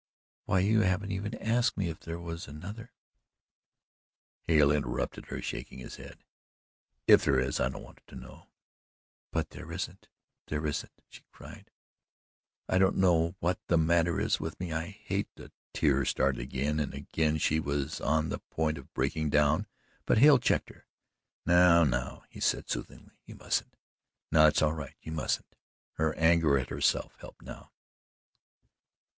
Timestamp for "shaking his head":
5.43-6.23